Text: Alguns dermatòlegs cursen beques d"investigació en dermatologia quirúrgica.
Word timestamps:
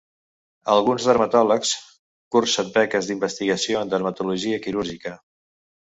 Alguns 0.75 1.03
dermatòlegs 1.09 1.73
cursen 2.37 2.73
beques 2.79 3.11
d"investigació 3.11 3.85
en 3.85 3.93
dermatologia 3.95 4.63
quirúrgica. 4.65 5.19